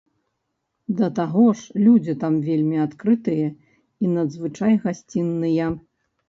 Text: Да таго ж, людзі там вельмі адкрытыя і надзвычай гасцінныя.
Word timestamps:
Да 1.01 1.09
таго 1.19 1.43
ж, 1.59 1.75
людзі 1.85 2.15
там 2.23 2.39
вельмі 2.47 2.77
адкрытыя 2.85 3.47
і 4.07 4.15
надзвычай 4.15 4.73
гасцінныя. 4.87 5.71